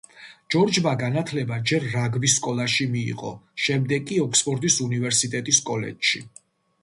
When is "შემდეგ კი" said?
3.65-4.19